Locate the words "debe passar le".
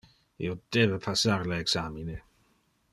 0.77-1.61